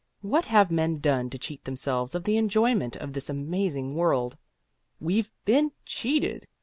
[0.23, 4.35] What have men done to cheat themselves of the enjoyment of this amazing world?
[4.99, 6.47] "We've been cheated!"